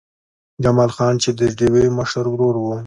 جمال 0.63 0.91
خان 0.95 1.13
چې 1.23 1.29
د 1.39 1.41
ډېوې 1.57 1.85
مشر 1.97 2.25
ورور 2.29 2.55
و 2.59 2.65